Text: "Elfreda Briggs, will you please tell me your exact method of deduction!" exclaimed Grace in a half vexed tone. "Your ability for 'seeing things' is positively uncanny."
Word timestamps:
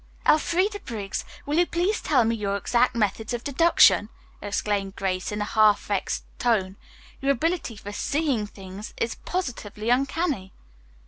"Elfreda 0.27 0.79
Briggs, 0.79 1.23
will 1.45 1.59
you 1.59 1.65
please 1.67 2.01
tell 2.01 2.23
me 2.23 2.33
your 2.33 2.57
exact 2.57 2.95
method 2.95 3.35
of 3.35 3.43
deduction!" 3.43 4.09
exclaimed 4.41 4.95
Grace 4.95 5.31
in 5.31 5.41
a 5.41 5.45
half 5.45 5.79
vexed 5.85 6.23
tone. 6.39 6.75
"Your 7.21 7.29
ability 7.33 7.75
for 7.75 7.91
'seeing 7.91 8.47
things' 8.47 8.95
is 8.97 9.13
positively 9.13 9.91
uncanny." 9.91 10.53